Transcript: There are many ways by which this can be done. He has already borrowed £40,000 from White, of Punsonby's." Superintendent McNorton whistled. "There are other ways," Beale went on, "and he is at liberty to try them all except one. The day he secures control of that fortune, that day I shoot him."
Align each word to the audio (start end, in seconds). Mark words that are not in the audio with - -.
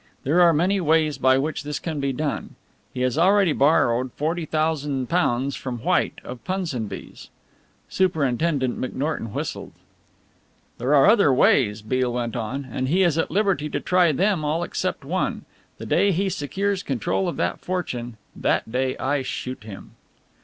There 0.23 0.41
are 0.41 0.51
many 0.51 0.81
ways 0.81 1.19
by 1.19 1.37
which 1.37 1.61
this 1.61 1.77
can 1.77 1.99
be 1.99 2.11
done. 2.11 2.55
He 2.91 3.01
has 3.01 3.19
already 3.19 3.53
borrowed 3.53 4.17
£40,000 4.17 5.55
from 5.55 5.77
White, 5.77 6.17
of 6.23 6.43
Punsonby's." 6.43 7.29
Superintendent 7.87 8.81
McNorton 8.81 9.29
whistled. 9.31 9.73
"There 10.79 10.95
are 10.95 11.05
other 11.05 11.31
ways," 11.31 11.83
Beale 11.83 12.13
went 12.13 12.35
on, 12.35 12.67
"and 12.71 12.87
he 12.87 13.03
is 13.03 13.19
at 13.19 13.29
liberty 13.29 13.69
to 13.69 13.79
try 13.79 14.11
them 14.11 14.43
all 14.43 14.63
except 14.63 15.05
one. 15.05 15.45
The 15.77 15.85
day 15.85 16.11
he 16.11 16.29
secures 16.29 16.81
control 16.81 17.27
of 17.27 17.37
that 17.37 17.59
fortune, 17.59 18.17
that 18.35 18.71
day 18.71 18.97
I 18.97 19.21
shoot 19.21 19.63
him." 19.63 19.91